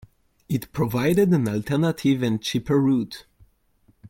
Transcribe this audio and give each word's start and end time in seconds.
It 0.49 0.71
provided 0.73 1.29
an 1.31 1.47
alternative 1.47 2.23
and 2.23 2.41
cheaper 2.41 2.81
route. 2.81 3.27